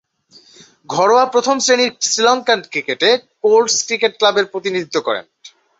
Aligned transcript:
ঘরোয়া 0.89 1.25
প্রথম-শ্রেণীর 1.25 1.91
শ্রীলঙ্কান 2.01 2.59
ক্রিকেটে 2.71 3.09
কোল্টস 3.43 3.77
ক্রিকেট 3.85 4.13
ক্লাবের 4.17 4.45
প্রতিনিধিত্ব 4.45 4.97
করেন। 5.01 5.25